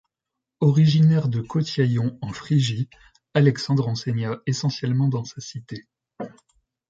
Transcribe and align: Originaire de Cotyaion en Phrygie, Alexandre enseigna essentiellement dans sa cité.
Originaire 0.61 1.27
de 1.27 1.41
Cotyaion 1.41 2.17
en 2.23 2.33
Phrygie, 2.33 2.89
Alexandre 3.35 3.87
enseigna 3.87 4.39
essentiellement 4.47 5.09
dans 5.09 5.23
sa 5.25 5.41
cité. 5.41 5.85